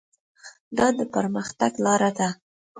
دا 0.77 0.87
د 0.97 0.99
پرمختګ 1.13 1.71
لاره 1.85 2.11
ده. 2.17 2.29